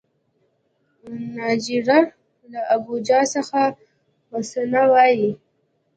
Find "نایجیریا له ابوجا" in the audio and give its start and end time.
1.35-3.19